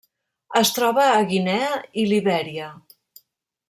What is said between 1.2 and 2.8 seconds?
Guinea i Libèria.